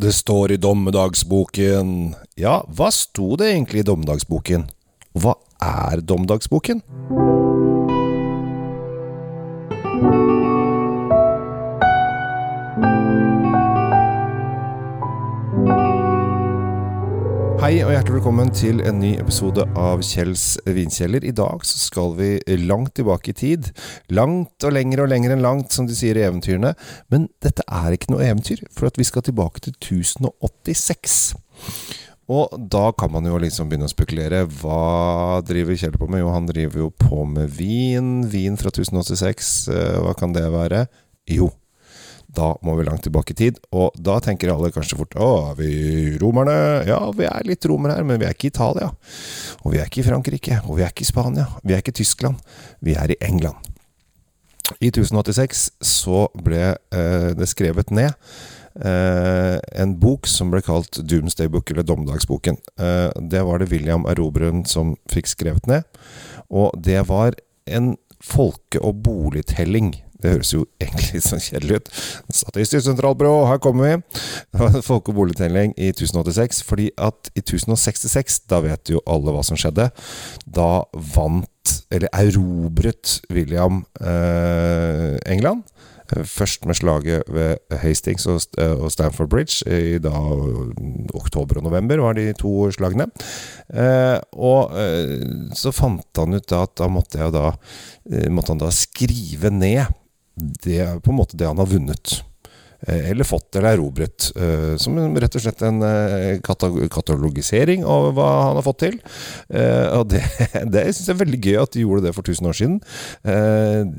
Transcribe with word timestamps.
Det 0.00 0.12
står 0.12 0.52
i 0.52 0.56
dommedagsboken. 0.56 2.14
Ja, 2.40 2.62
hva 2.64 2.88
sto 2.88 3.34
det 3.36 3.50
egentlig 3.50 3.82
i 3.82 3.88
dommedagsboken? 3.90 4.64
Og 5.12 5.20
hva 5.20 5.34
er 5.60 6.00
dommedagsboken? 6.00 6.80
Hjertelig 18.02 18.18
velkommen 18.18 18.48
til 18.50 18.80
en 18.82 18.96
ny 18.98 19.12
episode 19.22 19.62
av 19.78 20.00
Kjells 20.02 20.56
vinkjeller. 20.66 21.22
I 21.22 21.30
dag 21.38 21.62
så 21.62 21.76
skal 21.78 22.16
vi 22.18 22.56
langt 22.58 22.96
tilbake 22.98 23.30
i 23.30 23.36
tid. 23.38 23.68
Langt 24.10 24.66
og 24.66 24.74
lenger 24.74 25.04
og 25.04 25.12
lenger 25.12 25.36
enn 25.36 25.44
langt, 25.44 25.70
som 25.70 25.86
de 25.86 25.94
sier 25.94 26.18
i 26.18 26.24
eventyrene. 26.26 26.72
Men 27.14 27.28
dette 27.46 27.62
er 27.62 27.94
ikke 27.94 28.10
noe 28.10 28.26
eventyr, 28.26 28.64
for 28.74 28.90
vi 28.98 29.06
skal 29.06 29.22
tilbake 29.22 29.62
til 29.62 29.76
1086. 29.76 31.14
Og 32.26 32.58
da 32.74 32.88
kan 32.98 33.14
man 33.14 33.30
jo 33.30 33.38
liksom 33.38 33.70
begynne 33.70 33.86
å 33.86 33.94
spekulere. 33.94 34.48
Hva 34.50 35.38
driver 35.46 35.78
Kjell 35.78 35.94
på 35.94 36.10
med? 36.10 36.24
Jo, 36.24 36.34
han 36.34 36.50
driver 36.50 36.88
jo 36.88 36.90
på 37.06 37.22
med 37.22 37.54
vin. 37.54 38.24
Vin 38.34 38.58
fra 38.58 38.74
1086. 38.74 39.52
Eh, 39.70 40.00
hva 40.02 40.18
kan 40.18 40.34
det 40.34 40.48
være? 40.50 40.88
Jo, 41.30 41.52
da 42.32 42.52
må 42.64 42.74
vi 42.78 42.86
langt 42.86 43.04
tilbake 43.04 43.34
i 43.34 43.38
tid, 43.38 43.58
og 43.76 43.96
da 44.00 44.16
tenker 44.24 44.52
alle 44.52 44.72
kanskje 44.72 44.96
fort 45.02 45.16
Å, 45.20 45.28
er 45.50 45.58
vi 45.58 45.72
romerne? 46.22 46.54
Ja, 46.88 47.00
vi 47.16 47.26
er 47.28 47.48
litt 47.48 47.66
romere 47.68 47.98
her, 47.98 48.06
men 48.08 48.20
vi 48.22 48.28
er 48.28 48.36
ikke 48.36 48.48
i 48.48 48.52
Italia. 48.54 48.88
Og 49.62 49.74
vi 49.74 49.82
er 49.82 49.90
ikke 49.90 50.00
i 50.00 50.06
Frankrike, 50.06 50.62
og 50.64 50.78
vi 50.78 50.86
er 50.86 50.94
ikke 50.94 51.04
i 51.04 51.10
Spania, 51.10 51.46
vi 51.60 51.76
er 51.76 51.84
ikke 51.84 51.92
i 51.92 52.00
Tyskland. 52.00 52.40
Vi 52.80 52.96
er 52.96 53.12
i 53.12 53.20
England. 53.24 53.68
I 54.80 54.88
1086 54.88 55.68
så 55.84 56.26
ble 56.40 56.72
eh, 56.72 57.30
det 57.36 57.48
skrevet 57.50 57.90
ned 57.92 58.14
eh, 58.80 59.58
en 59.82 59.96
bok 60.00 60.28
som 60.30 60.52
ble 60.52 60.62
kalt 60.64 61.02
Doomsday 61.02 61.50
Book, 61.52 61.70
eller 61.70 61.86
Dommedagsboken. 61.86 62.56
Eh, 62.80 63.10
det 63.32 63.42
var 63.48 63.60
det 63.60 63.68
William 63.74 64.06
Erobreren 64.08 64.64
som 64.68 64.94
fikk 65.12 65.28
skrevet 65.34 65.68
ned, 65.68 65.84
og 66.48 66.72
det 66.80 67.02
var 67.10 67.36
en 67.66 67.94
folke- 68.22 68.80
og 68.80 69.02
boligtelling 69.04 69.96
det 70.22 70.34
høres 70.36 70.52
jo 70.54 70.64
egentlig 70.82 71.18
litt 71.18 71.26
sånn 71.26 71.42
kjedelig 71.42 71.80
ut. 71.80 71.90
Statistisk 72.42 72.86
sentralbyrå, 72.86 73.34
her 73.50 73.60
kommer 73.62 73.88
vi! 73.88 74.20
Folke- 74.88 75.12
og 75.12 75.18
boligtelling 75.18 75.74
i 75.76 75.90
1086. 75.90 76.62
Fordi 76.68 76.90
at 76.96 77.32
i 77.34 77.42
1066, 77.42 78.42
da 78.52 78.62
vet 78.64 78.92
jo 78.92 79.02
alle 79.10 79.34
hva 79.34 79.42
som 79.46 79.58
skjedde. 79.58 79.90
Da 80.46 80.70
vant, 81.14 81.76
eller 81.94 82.12
erobret, 82.14 83.18
William 83.32 83.84
eh, 84.00 85.18
England. 85.26 85.66
Først 86.12 86.66
med 86.68 86.76
slaget 86.76 87.22
ved 87.32 87.56
Hastings 87.80 88.26
og 88.28 88.90
Stamford 88.92 89.30
Bridge 89.32 89.64
i 89.64 89.96
da 90.02 90.12
oktober 91.16 91.60
og 91.60 91.64
november 91.64 92.02
var 92.04 92.18
de 92.18 92.26
to 92.36 92.68
slagene. 92.74 93.06
Eh, 93.72 94.18
og 94.36 94.76
eh, 94.76 95.24
så 95.56 95.72
fant 95.72 96.20
han 96.20 96.36
ut 96.36 96.48
da 96.52 96.64
at 96.66 96.76
da 96.82 96.90
måtte, 96.92 97.30
da, 97.32 97.54
eh, 98.10 98.28
måtte 98.28 98.52
han 98.52 98.60
da 98.60 98.68
skrive 98.74 99.52
ned 99.54 99.88
det 100.36 100.78
er 100.84 101.00
på 101.02 101.12
en 101.12 101.20
måte 101.20 101.38
det 101.38 101.48
han 101.48 101.60
har 101.60 101.70
vunnet. 101.70 102.22
Eh, 102.86 103.10
eller 103.10 103.24
fått 103.24 103.56
eller 103.56 103.76
erobret. 103.76 104.30
Eh, 104.34 104.74
som 104.80 104.96
rett 104.98 105.36
og 105.38 105.44
slett 105.44 105.62
en 105.66 105.82
eh, 105.86 106.40
katalogisering 106.42 107.84
av 107.86 108.08
hva 108.16 108.30
han 108.48 108.58
har 108.58 108.66
fått 108.66 108.80
til. 108.82 108.96
Og 109.98 110.08
det, 110.10 110.22
det 110.74 110.88
syns 110.90 111.06
jeg 111.06 111.14
er 111.14 111.20
veldig 111.22 111.42
gøy 111.42 111.60
at 111.62 111.76
de 111.76 111.84
gjorde 111.84 112.08
det 112.08 112.14
for 112.16 112.26
1000 112.26 112.50
år 112.50 112.58
siden. 112.58 112.80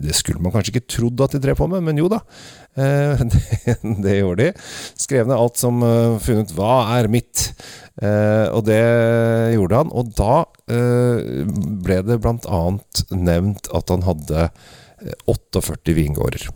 Det 0.04 0.18
skulle 0.18 0.44
man 0.44 0.54
kanskje 0.56 0.76
ikke 0.76 0.90
trodd 0.98 1.24
at 1.24 1.38
de 1.38 1.44
drev 1.44 1.58
på 1.60 1.70
med, 1.72 1.86
men 1.86 2.02
jo 2.02 2.12
da. 2.12 2.24
Det, 2.74 3.76
det 4.02 4.16
gjorde 4.18 4.48
de. 4.48 4.62
Skrev 4.98 5.28
ned 5.30 5.38
alt 5.38 5.60
som 5.62 5.84
funnet 6.26 6.50
'hva 6.58 6.98
er 6.98 7.06
mitt'? 7.06 7.52
Og 8.50 8.64
det 8.66 8.82
gjorde 9.54 9.78
han. 9.78 9.92
Og 9.94 10.10
da 10.18 10.40
ble 10.66 12.00
det 12.02 12.18
bl.a. 12.18 12.62
nevnt 13.14 13.70
at 13.78 13.94
han 13.94 14.08
hadde 14.10 14.48
48 15.30 15.96
vingårder. 15.98 16.48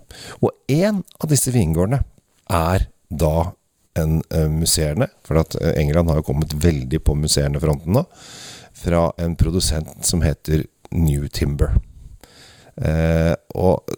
Og 0.41 0.53
én 0.71 1.01
av 1.19 1.31
disse 1.31 1.53
vingårdene 1.53 2.01
er 2.53 2.87
da 3.09 3.51
en 3.97 4.19
uh, 4.33 4.47
museerne, 4.51 5.09
for 5.25 5.41
at 5.41 5.57
uh, 5.59 5.71
England 5.79 6.11
har 6.11 6.21
jo 6.21 6.27
kommet 6.29 6.53
veldig 6.53 7.01
på 7.03 7.15
museerne 7.17 7.61
fronten 7.61 7.97
nå, 7.97 8.05
fra 8.77 9.07
en 9.21 9.35
produsent 9.39 10.05
som 10.05 10.21
heter 10.25 10.67
New 10.93 11.25
Timber. 11.33 11.73
Eh, 12.77 13.33
og 13.57 13.89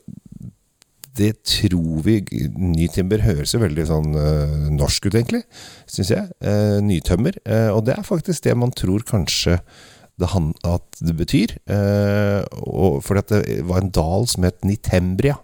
det 1.19 1.33
tror 1.43 1.97
vi 2.05 2.21
Ny 2.55 2.87
Timber 2.87 3.19
høres 3.25 3.51
jo 3.51 3.59
veldig 3.59 3.85
sånn 3.89 4.15
norsk 4.77 5.09
ut, 5.09 5.17
egentlig, 5.19 5.41
syns 5.83 6.13
jeg. 6.13 6.29
nytømmer. 6.87 7.41
og 7.75 7.83
det 7.89 7.97
er 7.97 8.07
faktisk 8.07 8.47
det 8.47 8.55
man 8.55 8.71
tror 8.71 9.03
kanskje 9.03 9.57
det, 10.19 10.31
han, 10.33 10.51
at 10.67 11.01
det 11.01 11.15
betyr. 11.19 11.55
Eh, 11.71 12.41
og 12.59 12.99
fordi 13.05 13.23
at 13.23 13.33
det 13.33 13.59
var 13.69 13.83
en 13.83 13.93
dal 13.95 14.27
som 14.29 14.47
het 14.47 14.65
Nitembria, 14.67 15.37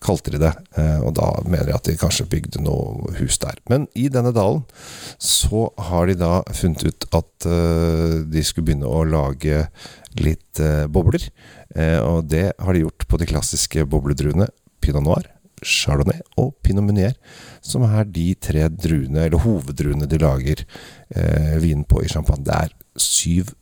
kalte 0.00 0.32
de 0.34 0.40
det. 0.42 0.52
Eh, 0.80 1.00
og 1.04 1.14
da 1.18 1.30
mener 1.44 1.72
jeg 1.72 1.78
at 1.78 1.88
de 1.90 1.96
kanskje 2.00 2.28
bygde 2.32 2.62
noe 2.64 3.14
hus 3.18 3.40
der. 3.42 3.58
Men 3.72 3.88
i 3.98 4.08
denne 4.12 4.32
dalen 4.36 4.64
så 5.20 5.68
har 5.90 6.08
de 6.08 6.18
da 6.20 6.40
funnet 6.56 6.86
ut 6.86 7.08
at 7.16 7.48
eh, 7.48 8.20
de 8.28 8.44
skulle 8.46 8.70
begynne 8.70 8.88
å 8.88 9.04
lage 9.08 9.66
litt 10.20 10.62
eh, 10.62 10.86
bobler. 10.90 11.28
Eh, 11.74 11.98
og 12.00 12.30
det 12.32 12.50
har 12.58 12.74
de 12.74 12.86
gjort 12.86 13.08
på 13.08 13.20
de 13.20 13.28
klassiske 13.30 13.84
bobledruene 13.90 14.48
Pinot 14.80 15.04
Noir. 15.04 15.28
Chardonnay 15.60 16.20
og 16.40 16.54
Pinot 16.64 16.86
Meunier, 16.86 17.16
som 17.60 17.84
er 17.84 18.06
de 18.08 18.32
tre 18.40 18.66
druene, 18.72 19.26
eller 19.26 19.42
hoveddruene 19.44 20.08
de 20.08 20.20
lager 20.20 20.64
eh, 20.64 21.56
vin 21.60 21.84
på 21.84 22.04
i 22.04 22.08
champagne. 22.08 22.46
Det 22.46 22.56
er 22.56 22.76
syv 23.00 23.52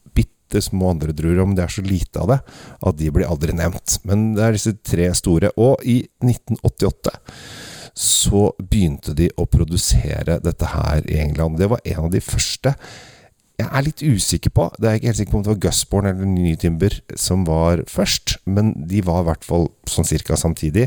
bitte 0.49 0.63
små 0.65 0.91
andre 0.91 1.13
druer, 1.13 1.45
men 1.45 1.57
det 1.57 1.65
er 1.67 1.73
så 1.73 1.85
lite 1.85 2.21
av 2.21 2.33
det 2.33 2.39
at 2.81 2.99
de 2.99 3.11
blir 3.13 3.29
aldri 3.29 3.53
nevnt. 3.53 4.01
Men 4.05 4.33
det 4.37 4.45
er 4.45 4.57
disse 4.57 4.77
tre 4.83 5.11
store. 5.15 5.53
Og 5.57 5.85
i 5.85 6.01
1988 6.25 7.19
så 7.99 8.49
begynte 8.59 9.15
de 9.15 9.29
å 9.37 9.47
produsere 9.51 10.39
dette 10.41 10.67
her 10.73 11.03
i 11.09 11.19
England. 11.21 11.59
Det 11.59 11.69
var 11.69 11.83
en 11.85 12.05
av 12.07 12.13
de 12.13 12.23
første. 12.23 12.75
Jeg 13.59 13.67
er 13.75 13.83
litt 13.83 14.05
usikker 14.07 14.53
på 14.55 14.69
Det 14.79 14.87
er 14.87 14.99
ikke 14.99 15.09
helt 15.09 15.19
sikker 15.19 15.33
på 15.33 15.39
om 15.41 15.43
det 15.43 15.51
var 15.51 15.63
Gusborn 15.65 16.07
eller 16.07 16.29
Ny 16.31 16.53
Timber 16.63 16.95
som 17.19 17.43
var 17.49 17.83
først, 17.91 18.37
men 18.47 18.71
de 18.87 19.03
var 19.03 19.25
i 19.25 19.29
hvert 19.33 19.49
fall 19.49 19.67
sånn 19.91 20.07
cirka 20.07 20.39
samtidig. 20.39 20.87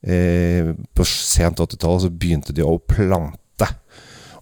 Eh, 0.00 0.72
på 0.94 1.04
sent 1.04 1.60
80-tallet 1.60 2.06
så 2.06 2.10
begynte 2.14 2.54
de 2.56 2.64
å 2.64 2.78
plante 2.80 3.68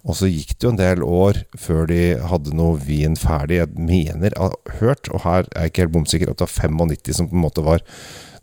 og 0.07 0.15
så 0.15 0.31
gikk 0.31 0.55
det 0.55 0.67
jo 0.67 0.73
en 0.73 0.79
del 0.79 1.03
år 1.03 1.41
før 1.59 1.89
de 1.91 2.15
hadde 2.31 2.55
noe 2.55 2.79
vin 2.79 3.19
ferdig. 3.19 3.59
Jeg 3.59 3.75
mener, 3.75 4.31
jeg 4.31 4.39
har 4.39 4.79
hørt, 4.81 5.11
og 5.11 5.25
her 5.27 5.51
er 5.51 5.67
jeg 5.67 5.73
ikke 5.73 5.85
helt 5.85 5.97
bomsikker, 5.99 6.31
at 6.31 6.39
det 6.39 6.47
var 6.47 6.71
95 6.71 7.19
som 7.19 7.31
på 7.31 7.37
en 7.37 7.47
måte 7.49 7.67
var 7.67 7.85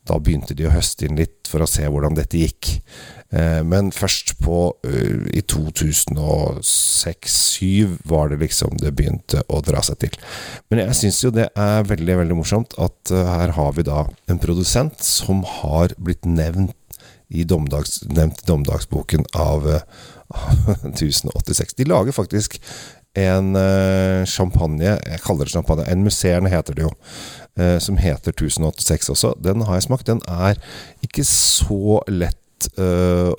Da 0.04 0.18
begynte 0.20 0.52
de 0.52 0.66
å 0.68 0.74
høste 0.74 1.06
inn 1.08 1.16
litt 1.16 1.48
for 1.48 1.64
å 1.64 1.70
se 1.70 1.88
hvordan 1.88 2.18
dette 2.18 2.36
gikk. 2.36 2.74
Eh, 3.34 3.64
men 3.66 3.88
først 3.96 4.36
på 4.44 4.58
uh, 4.86 5.24
i 5.34 5.42
2006-2007 5.48 7.98
var 8.12 8.30
det 8.30 8.38
liksom 8.44 8.78
det 8.82 8.92
begynte 8.98 9.44
å 9.48 9.62
dra 9.66 9.82
seg 9.86 9.98
til. 10.04 10.14
Men 10.70 10.80
jeg 10.84 10.96
syns 11.00 11.24
jo 11.24 11.30
det 11.34 11.48
er 11.56 11.90
veldig, 11.90 12.16
veldig 12.20 12.38
morsomt 12.38 12.72
at 12.76 13.12
uh, 13.16 13.20
her 13.40 13.50
har 13.58 13.72
vi 13.80 13.84
da 13.88 14.00
en 14.30 14.42
produsent 14.44 14.98
som 15.08 15.38
har 15.62 15.88
blitt 15.98 16.26
nevnt 16.28 16.76
i 17.34 17.44
domdags, 17.50 18.02
nevnt 18.10 18.46
domdagsboken 18.48 19.26
av 19.34 19.68
av 20.34 20.76
1086. 20.84 21.74
De 21.74 21.88
lager 21.90 22.16
faktisk 22.16 22.60
en 23.14 23.54
uh, 23.56 24.26
champagne 24.26 24.96
Jeg 24.96 25.22
kaller 25.26 25.46
det 25.46 25.54
champagne. 25.54 25.86
En 25.90 26.06
musserende 26.06 26.52
heter 26.54 26.78
det 26.78 26.88
jo. 26.88 26.94
Uh, 27.60 27.78
som 27.84 28.00
heter 28.02 28.34
1086 28.34 29.12
også. 29.14 29.36
Den 29.44 29.62
har 29.68 29.78
jeg 29.78 29.90
smakt. 29.90 30.10
Den 30.10 30.24
er 30.28 30.58
ikke 31.06 31.26
så 31.28 32.00
lett 32.10 32.40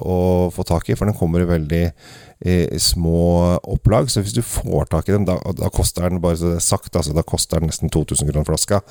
å 0.05 0.51
få 0.53 0.67
tak 0.69 0.91
i, 0.93 0.95
for 1.01 1.09
den 1.09 1.17
kommer 1.17 1.41
i 1.41 1.47
veldig 1.49 1.85
små 2.77 3.55
opplag. 3.73 4.11
Så 4.13 4.21
hvis 4.21 4.35
du 4.37 4.43
får 4.45 4.91
tak 4.93 5.09
i 5.09 5.15
den, 5.15 5.25
da, 5.25 5.39
da 5.57 5.71
koster 5.73 6.11
den 6.13 6.21
bare 6.21 6.37
så 6.37 6.51
det 6.51 6.59
er 6.59 6.67
sagt, 6.67 6.91
altså, 6.93 7.15
da 7.17 7.25
koster 7.25 7.63
den 7.63 7.71
nesten 7.73 7.89
2000 7.89 8.29
kroner 8.29 8.45
flaska. 8.45 8.83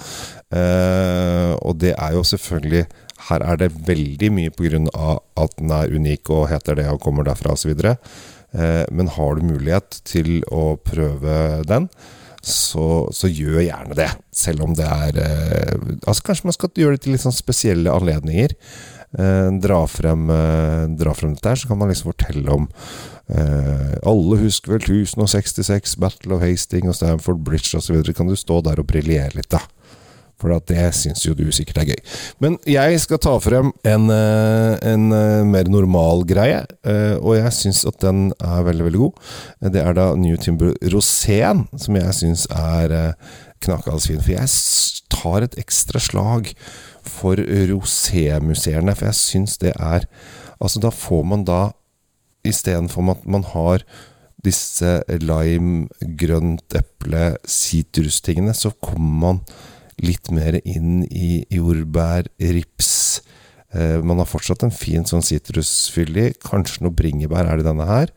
og 1.61 1.77
det 1.77 1.93
er 1.93 2.17
jo 2.17 2.25
selvfølgelig 2.25 2.87
her 3.29 3.45
er 3.45 3.59
det 3.61 3.71
veldig 3.87 4.31
mye 4.35 4.53
pga. 4.53 5.19
at 5.35 5.55
den 5.59 5.71
er 5.71 5.93
unik 5.93 6.29
og 6.29 6.49
heter 6.51 6.75
det 6.79 6.87
og 6.91 7.01
kommer 7.01 7.23
derfra 7.27 7.53
osv. 7.53 7.71
Eh, 7.73 8.83
men 8.91 9.07
har 9.07 9.35
du 9.35 9.47
mulighet 9.47 10.01
til 10.05 10.43
å 10.51 10.75
prøve 10.77 11.63
den, 11.67 11.89
så, 12.43 13.07
så, 13.15 13.29
gjør 13.31 13.63
gjerne 13.63 13.95
det. 13.95 14.09
Selv 14.35 14.65
om 14.65 14.73
det 14.75 14.83
er 14.83 15.19
eh, 15.23 15.77
Altså 16.03 16.25
Kanskje 16.27 16.49
man 16.49 16.55
skal 16.57 16.73
gjøre 16.75 16.97
det 16.97 17.05
til 17.05 17.15
litt 17.15 17.23
sånn 17.23 17.35
spesielle 17.35 17.93
anledninger. 17.93 18.51
Eh, 19.13 19.49
dra, 19.63 19.83
frem, 19.87 20.29
eh, 20.33 20.85
dra 20.99 21.13
frem 21.13 21.35
dette 21.35 21.53
her, 21.53 21.61
så 21.61 21.69
kan 21.69 21.79
man 21.79 21.91
liksom 21.91 22.09
fortelle 22.09 22.49
om 22.49 22.65
eh, 23.29 23.93
Alle 24.09 24.39
husker 24.41 24.73
vel 24.73 24.81
1066, 25.05 25.95
Battle 26.01 26.35
of 26.35 26.41
Hastings 26.41 26.89
og 26.89 26.97
Stamford 26.97 27.43
Bridge 27.45 27.77
osv. 27.77 28.01
Kan 28.17 28.31
du 28.31 28.35
stå 28.35 28.59
der 28.65 28.81
og 28.81 28.89
briljere 28.89 29.37
litt, 29.37 29.51
da? 29.53 29.61
For 30.43 30.59
det 30.67 30.89
syns 30.97 31.23
jo 31.23 31.33
du 31.37 31.45
sikkert 31.55 31.79
er 31.83 31.93
gøy. 31.93 32.01
Men 32.43 32.57
jeg 32.67 32.99
skal 32.99 33.21
ta 33.23 33.37
frem 33.39 33.71
en, 33.87 34.09
eh, 34.11 34.75
en 34.91 35.05
eh, 35.15 35.43
mer 35.47 35.71
normal 35.71 36.25
greie, 36.27 36.65
eh, 36.83 37.15
og 37.15 37.37
jeg 37.37 37.55
syns 37.55 37.85
at 37.87 38.01
den 38.03 38.25
er 38.43 38.65
veldig, 38.67 38.87
veldig 38.89 39.03
god. 39.05 39.21
Det 39.71 39.83
er 39.83 39.95
da 39.95 40.09
New 40.19 40.35
Timber 40.35 40.75
Rosén, 40.91 41.65
som 41.79 41.95
jeg 41.95 42.17
syns 42.19 42.45
er 42.51 43.15
knakende 43.63 44.03
fin. 44.03 44.19
For 44.19 44.35
jeg 44.35 44.51
tar 45.13 45.47
et 45.47 45.55
ekstra 45.63 46.01
slag 46.03 46.51
for 47.07 47.39
rosémuseene, 47.39 48.95
for 48.97 49.11
jeg 49.11 49.21
syns 49.21 49.59
det 49.63 49.77
er 49.79 50.09
Altså, 50.63 50.79
da 50.79 50.93
får 50.95 51.23
man 51.27 51.41
da 51.43 51.73
Istedenfor 52.47 53.09
at 53.11 53.25
man 53.27 53.43
har 53.43 53.83
disse 54.43 55.01
lime, 55.23 55.87
grønt 56.19 56.75
eple, 56.75 57.37
sitrustingene, 57.47 58.53
så 58.55 58.73
kommer 58.83 59.19
man 59.23 59.41
litt 60.01 60.31
mer 60.33 60.57
inn 60.63 61.03
i 61.09 61.43
jordbær, 61.53 62.29
rips. 62.39 63.21
Eh, 63.73 63.99
man 64.05 64.21
har 64.21 64.29
fortsatt 64.29 64.65
en 64.65 64.73
fin 64.73 65.05
sånn 65.07 65.25
sitrusfyldig. 65.25 66.37
Kanskje 66.45 66.85
noe 66.85 66.95
bringebær 66.95 67.49
er 67.49 67.59
det 67.59 67.67
denne 67.67 67.87
her. 67.89 68.13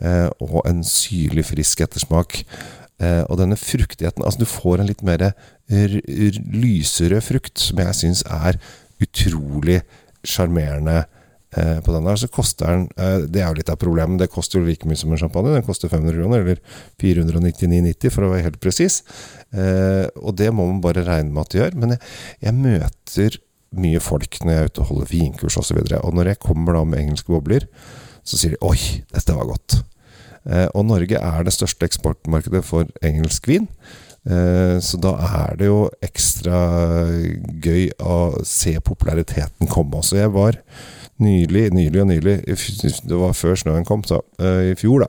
Eh, 0.00 0.28
og 0.44 0.62
en 0.68 0.82
syrlig, 0.86 1.46
frisk 1.50 1.84
ettersmak. 1.84 2.42
Eh, 3.02 3.22
og 3.28 3.38
denne 3.40 3.58
fruktigheten 3.58 4.22
Altså, 4.22 4.44
du 4.44 4.46
får 4.46 4.80
en 4.80 4.88
litt 4.88 5.02
mer 5.02 5.32
lyserød 5.68 7.22
frukt, 7.24 7.58
som 7.58 7.80
jeg 7.80 7.94
syns 7.98 8.22
er 8.28 8.58
utrolig 9.02 9.80
sjarmerende 10.24 11.04
på 11.86 11.94
den 11.94 12.06
der, 12.08 12.18
så 12.18 12.28
koster 12.32 12.66
den 12.70 12.84
eh, 12.98 13.26
Det 13.30 13.42
er 13.42 13.48
jo 13.48 13.58
litt 13.60 13.70
av 13.70 13.78
problemet. 13.80 14.18
Det 14.22 14.30
koster 14.32 14.58
jo 14.58 14.66
like 14.66 14.88
mye 14.88 14.98
som 14.98 15.12
en 15.14 15.20
champagne. 15.20 15.54
Den 15.54 15.66
koster 15.66 15.92
500 15.92 16.18
kroner, 16.18 16.42
eller 16.42 16.60
499,90 17.02 18.14
for 18.14 18.26
å 18.26 18.32
være 18.32 18.48
helt 18.48 18.60
presis. 18.62 19.02
Eh, 19.54 20.06
og 20.18 20.34
det 20.40 20.50
må 20.54 20.66
man 20.70 20.82
bare 20.84 21.06
regne 21.06 21.30
med 21.30 21.44
at 21.44 21.54
det 21.54 21.60
gjør. 21.60 21.76
Men 21.80 21.94
jeg, 21.94 22.02
jeg 22.48 22.58
møter 22.58 23.40
mye 23.74 24.02
folk 24.02 24.38
når 24.42 24.52
jeg 24.52 24.62
er 24.62 24.70
ute 24.70 24.82
og 24.82 24.90
holder 24.92 25.10
vinkurs 25.10 25.58
osv. 25.60 25.78
Og, 25.78 25.90
så 25.90 26.00
og 26.02 26.16
når 26.18 26.32
jeg 26.32 26.42
kommer 26.42 26.78
da 26.78 26.84
med 26.86 27.02
engelske 27.02 27.34
bobler, 27.34 27.68
så 28.24 28.38
sier 28.40 28.54
de 28.54 28.62
'oi, 28.64 29.04
dette 29.12 29.34
var 29.36 29.50
godt'. 29.50 29.82
og 30.74 30.84
Norge 30.86 31.16
er 31.16 31.44
det 31.44 31.52
største 31.52 31.84
eksportmarkedet 31.84 32.62
for 32.64 32.88
engelsk 33.04 33.48
vin. 33.48 33.66
Så 34.24 34.96
da 35.00 35.12
er 35.24 35.56
det 35.60 35.66
jo 35.68 35.90
ekstra 36.04 36.58
gøy 37.64 37.90
å 38.00 38.44
se 38.44 38.72
populariteten 38.80 39.68
komme 39.68 40.00
Så 40.04 40.16
Jeg 40.16 40.32
var 40.32 40.56
nylig, 41.24 41.68
nylig 41.74 42.00
og 42.02 42.08
nylig, 42.10 42.36
det 42.44 43.18
var 43.18 43.34
før 43.36 43.58
snøen 43.58 43.86
kom, 43.88 44.04
så 44.06 44.20
uh, 44.42 44.62
i 44.70 44.74
fjor, 44.78 45.04
da, 45.04 45.08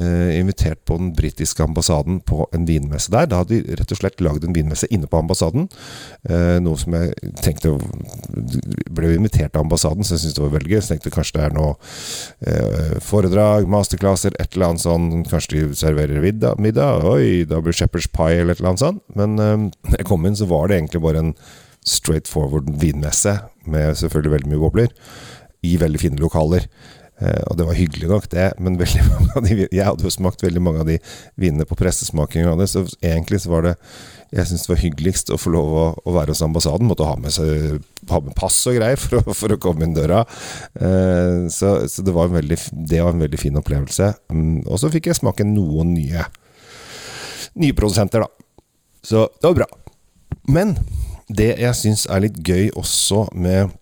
uh, 0.00 0.30
invitert 0.36 0.82
på 0.88 0.98
den 1.00 1.12
britiske 1.16 1.62
ambassaden 1.64 2.20
på 2.26 2.46
en 2.56 2.66
vinmesse 2.68 3.12
der. 3.14 3.28
Da 3.30 3.40
hadde 3.42 3.60
de 3.60 3.76
rett 3.78 3.94
og 3.94 4.00
slett 4.00 4.22
lagd 4.24 4.46
en 4.46 4.56
vinmesse 4.56 4.88
inne 4.92 5.08
på 5.10 5.20
ambassaden. 5.20 5.68
Uh, 6.28 6.58
noe 6.64 6.78
som 6.80 6.96
jeg 6.96 7.34
tenkte 7.42 7.74
Ble 8.96 9.10
invitert 9.16 9.56
av 9.56 9.64
ambassaden, 9.64 10.04
så 10.04 10.14
jeg 10.14 10.22
syntes 10.24 10.36
det 10.38 10.44
var 10.44 10.54
veldig 10.54 10.72
gøy. 10.72 10.80
Så 10.80 10.92
tenkte 10.92 11.12
kanskje 11.14 11.36
det 11.36 11.44
er 11.46 11.54
noe 11.56 13.00
foredrag, 13.04 13.66
masterclasser, 13.70 14.36
et 14.40 14.54
eller 14.54 14.70
annet 14.70 14.84
sånn. 14.84 15.06
Kanskje 15.28 15.66
de 15.66 15.78
serverer 15.78 16.22
middag? 16.22 17.04
Oi, 17.08 17.44
da 17.48 17.60
blir 17.64 17.76
Shepherd's 17.76 18.08
Pie 18.12 18.40
eller 18.40 18.56
et 18.56 18.62
eller 18.62 18.72
annet 18.72 18.84
sånt. 18.84 19.02
Men 19.18 19.70
jeg 19.92 20.08
kom 20.08 20.26
inn, 20.26 20.38
så 20.38 20.48
var 20.48 20.70
det 20.70 20.80
egentlig 20.80 21.02
bare 21.04 21.24
en 21.24 21.34
straight 21.86 22.28
forward 22.30 22.70
vinmesse 22.80 23.38
med 23.70 23.96
selvfølgelig 23.98 24.36
veldig 24.36 24.52
mye 24.52 24.62
bobler, 24.62 24.94
i 25.66 25.76
veldig 25.80 26.00
fine 26.02 26.20
lokaler. 26.20 26.66
Eh, 27.16 27.42
og 27.48 27.56
det 27.56 27.64
var 27.64 27.78
hyggelig 27.78 28.10
nok, 28.10 28.26
det, 28.32 28.50
men 28.60 28.76
de, 29.46 29.54
jeg 29.72 29.84
hadde 29.86 30.04
jo 30.04 30.12
smakt 30.12 30.42
veldig 30.44 30.60
mange 30.60 30.82
av 30.82 30.90
de 30.90 30.98
vinene 31.40 31.64
på 31.64 31.78
pressesmaking 31.78 32.44
av 32.50 32.60
så 32.68 32.82
egentlig 33.00 33.40
så 33.40 33.54
var 33.54 33.64
det 33.64 33.72
Jeg 34.36 34.50
syns 34.50 34.66
det 34.66 34.72
var 34.72 34.82
hyggeligst 34.82 35.30
å 35.32 35.38
få 35.40 35.52
lov 35.54 35.70
å, 35.72 35.84
å, 36.02 36.12
være 36.12 36.34
hos 36.34 36.42
ambassaden. 36.42 36.88
Måtte 36.90 37.06
ha 37.06 37.14
med, 37.16 37.30
seg, 37.32 37.78
ha 38.10 38.18
med 38.20 38.34
pass 38.36 38.58
og 38.66 38.74
greier 38.74 38.98
for 39.00 39.20
å, 39.20 39.36
for 39.38 39.54
å 39.54 39.58
komme 39.62 39.86
inn 39.86 39.94
døra. 39.94 40.24
Eh, 40.74 41.46
så, 41.52 41.76
så 41.88 42.04
det, 42.04 42.12
var 42.12 42.32
veldig, 42.34 42.58
det, 42.90 43.00
var 43.06 43.14
en 43.14 43.22
veldig 43.22 43.40
fin 43.40 43.56
opplevelse. 43.62 44.10
Mm, 44.34 44.66
og 44.66 44.82
så 44.82 44.90
fikk 44.92 45.08
jeg 45.12 45.20
smake 45.20 45.46
noen 45.46 45.94
nye, 45.94 46.26
nye 47.62 47.78
produsenter, 47.78 48.26
da. 48.26 48.50
Så 49.06 49.28
det 49.38 49.46
var 49.46 49.60
bra. 49.62 49.70
Men 50.50 50.74
det 51.28 51.54
jeg 51.58 51.74
syns 51.78 52.06
er 52.10 52.22
litt 52.26 52.38
gøy 52.46 52.70
også 52.78 53.26
med 53.34 53.72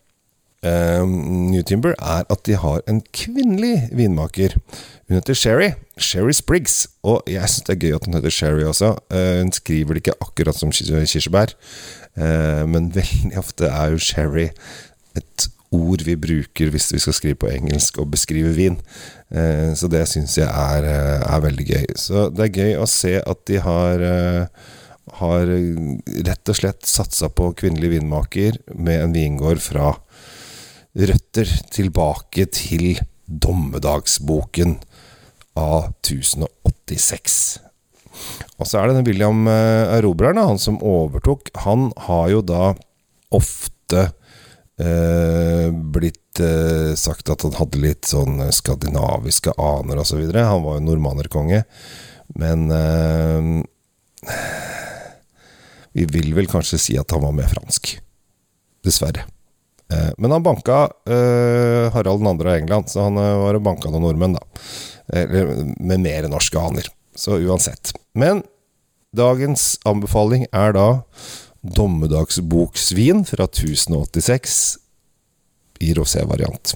eh, 0.65 1.05
New 1.05 1.63
Timber, 1.67 1.97
er 1.99 2.25
at 2.29 2.45
de 2.47 2.57
har 2.61 2.85
en 2.89 3.03
kvinnelig 3.13 3.89
vinmaker. 3.93 4.57
Hun 5.09 5.19
heter 5.19 5.37
Sherry. 5.37 5.71
Sherry 5.99 6.33
Spriggs. 6.33 6.87
Og 7.05 7.23
jeg 7.29 7.49
syns 7.51 7.67
det 7.69 7.77
er 7.77 7.83
gøy 7.83 7.97
at 7.99 8.07
hun 8.09 8.17
heter 8.17 8.33
Sherry 8.33 8.65
også. 8.69 8.95
Eh, 9.13 9.41
hun 9.43 9.53
skriver 9.53 9.95
det 9.95 10.05
ikke 10.05 10.19
akkurat 10.25 10.59
som 10.59 10.73
kirsebær, 10.73 11.53
eh, 12.17 12.63
men 12.69 12.93
veldig 12.95 13.37
ofte 13.39 13.69
er 13.69 13.93
jo 13.93 14.01
sherry 14.01 14.49
et 15.15 15.49
ord 15.75 16.05
vi 16.07 16.15
bruker 16.19 16.71
hvis 16.71 16.93
vi 16.95 17.01
skal 17.03 17.17
skrive 17.17 17.41
på 17.43 17.51
engelsk 17.51 17.99
og 17.99 18.11
beskrive 18.15 18.55
vin. 18.57 18.79
Eh, 19.35 19.73
så 19.77 19.91
det 19.91 20.07
syns 20.11 20.39
jeg 20.39 20.49
er, 20.49 20.87
eh, 20.89 21.21
er, 21.35 21.45
veldig 21.45 21.67
gøy. 21.67 21.87
Så 21.99 22.29
det 22.31 22.47
er 22.47 22.63
gøy 22.63 22.77
å 22.79 22.89
se 22.91 23.19
at 23.21 23.45
de 23.51 23.61
har 23.61 24.05
eh, 24.09 24.47
har 25.21 25.51
rett 26.27 26.51
og 26.51 26.57
slett 26.57 26.87
satsa 26.89 27.29
på 27.29 27.51
kvinnelig 27.59 27.91
vinmaker 27.99 28.59
med 28.75 29.03
en 29.03 29.17
vingård 29.17 29.61
fra 29.63 29.93
røtter 30.95 31.51
tilbake 31.75 32.47
til 32.55 32.99
dommedagsboken 33.27 34.79
av 35.59 35.93
1086. 36.05 37.39
Og 38.59 38.69
så 38.69 38.79
er 38.79 38.89
det 38.89 38.99
den 38.99 39.09
William 39.09 39.47
eh, 39.51 39.97
Erobreren, 39.99 40.39
han 40.39 40.61
som 40.63 40.79
overtok. 40.83 41.51
Han 41.67 41.91
har 42.07 42.29
jo 42.31 42.43
da 42.47 42.75
ofte 43.35 44.05
eh, 44.79 45.69
blitt 45.95 46.41
eh, 46.43 46.95
sagt 46.99 47.31
at 47.33 47.43
han 47.47 47.57
hadde 47.59 47.83
litt 47.83 48.11
sånn 48.11 48.39
skandinaviske 48.55 49.57
aner 49.59 50.03
osv. 50.03 50.23
Han 50.31 50.67
var 50.67 50.79
jo 50.79 50.87
nordmannerkonge. 50.87 51.65
Men 52.39 52.71
eh, 52.71 53.51
vi 55.95 56.07
vil 56.11 56.35
vel 56.35 56.51
kanskje 56.51 56.81
si 56.81 56.99
at 56.99 57.15
han 57.15 57.23
var 57.23 57.35
mer 57.37 57.49
fransk. 57.51 57.95
Dessverre. 58.85 59.25
Eh, 59.93 60.11
men 60.19 60.35
han 60.35 60.43
banka 60.43 60.89
eh, 61.07 61.93
Harald 61.95 62.25
2. 62.25 62.31
av 62.31 62.55
England, 62.55 62.91
så 62.91 63.07
han 63.07 63.17
eh, 63.21 63.37
var 63.45 63.59
og 63.59 63.65
banka 63.65 63.93
noen 63.93 64.07
nordmenn, 64.09 64.37
da. 64.39 64.45
Med 65.85 66.01
mer 66.01 66.29
norske 66.33 66.57
aner. 66.59 66.87
Så 67.15 67.37
uansett. 67.37 67.93
Men 68.17 68.41
dagens 69.15 69.75
anbefaling 69.85 70.47
er 70.49 70.73
da 70.75 70.87
dommedagsboksvin 71.77 73.23
fra 73.29 73.47
1086 73.47 74.57
i 75.85 75.93
rosé-variant. 75.95 76.75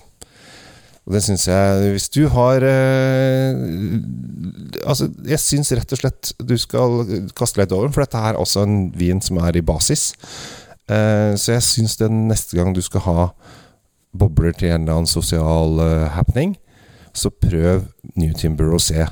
Og 1.09 1.15
det 1.17 1.23
syns 1.25 1.47
jeg 1.49 1.93
Hvis 1.95 2.11
du 2.13 2.27
har 2.29 2.65
eh, 2.69 3.57
Altså, 4.85 5.09
jeg 5.25 5.41
syns 5.41 5.73
rett 5.73 5.95
og 5.97 6.03
slett 6.03 6.33
du 6.45 6.57
skal 6.61 7.01
kaste 7.37 7.63
litt 7.63 7.73
over 7.73 7.91
for 7.95 8.05
dette 8.05 8.21
er 8.21 8.39
også 8.39 8.65
en 8.67 8.79
vin 8.97 9.21
som 9.25 9.41
er 9.43 9.57
i 9.57 9.65
basis. 9.65 10.13
Eh, 10.89 11.33
så 11.37 11.57
jeg 11.57 11.65
syns 11.67 11.97
det 12.01 12.11
neste 12.13 12.57
gang 12.57 12.75
du 12.77 12.81
skal 12.85 13.05
ha 13.05 13.27
bobler 14.17 14.55
til 14.57 14.73
en 14.73 14.83
eller 14.87 15.01
annen 15.01 15.11
sosial 15.11 15.81
eh, 15.85 16.09
happening, 16.15 16.57
så 17.13 17.31
prøv 17.31 17.85
New 18.17 18.33
Timber 18.33 18.73
og 18.73 18.81
se. 18.81 19.05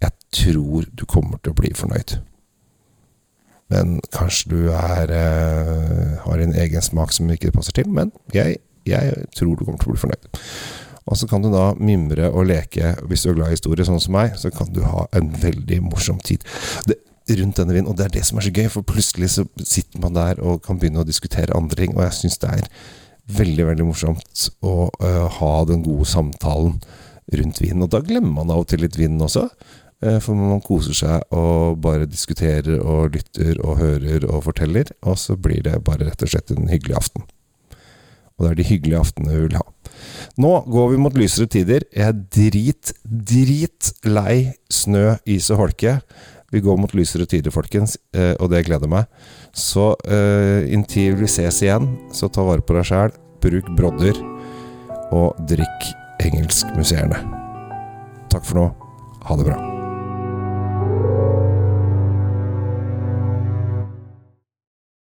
Jeg 0.00 0.12
tror 0.32 0.86
du 0.96 1.04
kommer 1.04 1.40
til 1.42 1.52
å 1.52 1.60
bli 1.60 1.72
fornøyd. 1.76 2.16
Men 3.70 4.00
kanskje 4.14 4.50
du 4.50 4.60
er, 4.74 5.12
uh, 5.14 6.16
har 6.24 6.42
en 6.42 6.54
egen 6.58 6.82
smak 6.82 7.12
som 7.14 7.30
ikke 7.30 7.52
passer 7.54 7.76
til. 7.76 7.86
Men 7.88 8.10
jeg, 8.34 8.56
jeg 8.86 9.26
tror 9.36 9.54
du 9.54 9.64
kommer 9.64 9.78
til 9.78 9.92
å 9.92 9.94
bli 9.94 10.02
fornøyd. 10.06 10.30
Og 11.08 11.18
så 11.18 11.28
kan 11.30 11.42
du 11.42 11.50
da 11.52 11.70
mimre 11.80 12.28
og 12.30 12.48
leke. 12.50 12.94
Hvis 13.08 13.24
du 13.24 13.30
er 13.30 13.38
glad 13.38 13.52
i 13.52 13.56
historie, 13.58 13.86
sånn 13.86 14.02
som 14.02 14.16
meg, 14.16 14.36
så 14.40 14.52
kan 14.54 14.70
du 14.74 14.82
ha 14.84 15.06
en 15.16 15.30
veldig 15.42 15.80
morsom 15.86 16.20
tid. 16.24 16.44
Det, 16.88 16.98
rundt 17.38 17.60
denne 17.60 17.74
vinen, 17.76 17.90
og 17.90 17.98
det 17.98 18.08
er 18.08 18.16
det 18.16 18.24
som 18.26 18.40
er 18.40 18.46
så 18.46 18.54
gøy, 18.54 18.66
for 18.72 18.86
plutselig 18.86 19.34
så 19.36 19.44
sitter 19.62 20.02
man 20.02 20.16
der 20.16 20.40
og 20.42 20.64
kan 20.64 20.80
begynne 20.80 21.04
å 21.04 21.06
diskutere 21.06 21.56
andre 21.56 21.78
ting, 21.78 21.94
og 21.96 22.02
jeg 22.06 22.16
syns 22.16 22.40
det 22.42 22.54
er 22.56 22.70
veldig, 23.30 23.66
veldig 23.68 23.86
morsomt 23.86 24.48
å 24.66 24.88
uh, 24.90 25.26
ha 25.38 25.52
den 25.68 25.84
gode 25.86 26.08
samtalen 26.10 26.80
rundt 27.38 27.60
vinen. 27.62 27.84
Og 27.86 27.92
da 27.92 28.02
glemmer 28.04 28.40
man 28.40 28.50
av 28.50 28.64
og 28.64 28.70
til 28.72 28.82
litt 28.84 28.98
vinen 28.98 29.22
også. 29.22 29.46
Uh, 30.02 30.18
for 30.22 30.34
man 30.34 30.64
koser 30.64 30.96
seg 30.96 31.36
og 31.36 31.78
bare 31.84 32.08
diskuterer 32.10 32.80
og 32.80 33.14
lytter 33.14 33.60
og 33.62 33.78
hører 33.82 34.26
og 34.26 34.48
forteller. 34.48 34.90
Og 35.06 35.20
så 35.20 35.38
blir 35.38 35.62
det 35.66 35.78
bare 35.86 36.08
rett 36.08 36.26
og 36.26 36.32
slett 36.32 36.50
en 36.54 36.70
hyggelig 36.72 36.98
aften. 36.98 37.28
Og 38.40 38.46
det 38.46 38.50
er 38.50 38.58
de 38.62 38.68
hyggelige 38.70 39.00
aftenene 39.04 39.36
vi 39.36 39.44
vil 39.44 39.58
ha. 39.60 39.64
Nå 40.40 40.52
går 40.72 40.92
vi 40.94 41.00
mot 41.04 41.16
lysere 41.20 41.50
tider. 41.52 41.84
Jeg 41.92 42.08
er 42.08 42.20
drit, 42.32 42.92
drit 43.04 43.92
lei 44.08 44.54
snø, 44.72 45.18
is 45.28 45.50
og 45.52 45.66
holke. 45.66 45.98
Vi 46.50 46.62
går 46.64 46.80
mot 46.80 46.94
lysere 46.96 47.28
tider, 47.30 47.52
folkens, 47.54 47.98
eh, 48.16 48.32
og 48.40 48.50
det 48.50 48.64
gleder 48.66 48.90
meg. 48.90 49.06
Så 49.54 49.92
uh, 49.94 50.60
inntil 50.66 51.18
vi 51.20 51.30
ses 51.30 51.60
igjen, 51.62 51.92
så 52.14 52.30
ta 52.30 52.42
vare 52.46 52.64
på 52.64 52.74
deg 52.74 52.90
sjæl, 52.90 53.14
bruk 53.42 53.70
brodder, 53.78 54.18
og 55.14 55.38
drikk 55.50 55.90
engelskmuseerne. 56.26 57.22
Takk 58.30 58.46
for 58.46 58.62
nå. 58.62 58.70
Ha 59.26 59.38
det 59.38 59.50
bra. 59.50 59.69